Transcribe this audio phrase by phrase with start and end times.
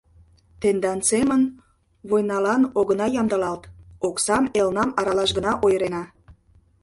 [0.61, 1.41] —Тендан семын
[2.09, 3.63] войналан огына ямдылалт,
[4.07, 6.03] оксам элнам аралаш гына ойырена.